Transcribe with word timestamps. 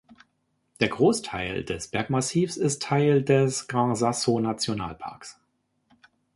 Der 0.79 0.87
Großteil 0.89 1.63
des 1.63 1.89
Bergmassivs 1.89 2.57
ist 2.57 2.81
Teil 2.81 3.21
des 3.21 3.67
Gran-Sasso-Nationalparks. 3.67 5.39